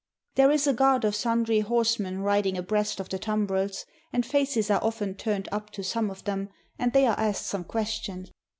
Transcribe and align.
There 0.33 0.49
is 0.49 0.65
a 0.65 0.73
guard 0.73 1.05
of 1.05 1.13
sundry 1.15 1.59
horsemen 1.59 2.21
riding 2.23 2.57
abreast 2.57 2.99
of 2.99 3.09
the 3.09 3.19
tumbrels, 3.19 3.85
and 4.11 4.25
faces 4.25 4.71
are 4.71 4.83
often 4.83 5.13
turned 5.13 5.47
up 5.51 5.69
to 5.73 5.83
some 5.83 6.09
of 6.09 6.23
them 6.23 6.49
and 6.79 6.91
they 6.91 7.05
are 7.05 7.19
asked 7.19 7.45
some 7.45 7.65
question. 7.65 8.25